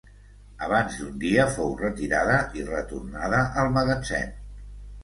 [0.67, 4.35] Abans d'un dia fou retirada i retornada al magatzem.